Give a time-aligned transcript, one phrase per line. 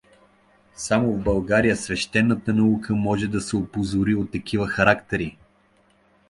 [0.75, 5.37] Само в България свещената наука може да се опозори от такива характери!